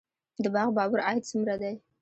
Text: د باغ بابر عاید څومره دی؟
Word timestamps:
د 0.43 0.45
باغ 0.55 0.67
بابر 0.77 0.99
عاید 1.07 1.23
څومره 1.31 1.55
دی؟ 1.61 1.73